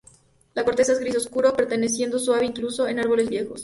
[0.55, 3.59] La corteza es gris oscuro, permaneciendo suave incluso en árboles viejos.